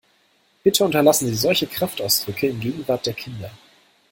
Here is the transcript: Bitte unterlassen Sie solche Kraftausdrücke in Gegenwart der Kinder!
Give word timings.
Bitte 0.63 0.83
unterlassen 0.83 1.27
Sie 1.27 1.35
solche 1.35 1.67
Kraftausdrücke 1.67 2.47
in 2.47 2.59
Gegenwart 2.59 3.05
der 3.05 3.13
Kinder! 3.13 3.51